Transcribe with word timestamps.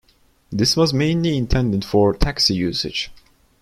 This 0.49 0.75
was 0.75 0.95
mainly 0.95 1.37
intended 1.37 1.85
for 1.85 2.15
taxi 2.15 2.55
usage. 2.55 3.11